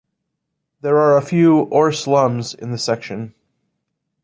There 0.81 0.97
are 0.97 1.15
a 1.15 1.21
few', 1.21 1.59
or 1.65 1.91
slums, 1.91 2.55
in 2.55 2.71
the 2.71 2.79
section. 2.79 3.35